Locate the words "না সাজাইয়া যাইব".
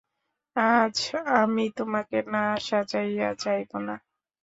2.33-3.71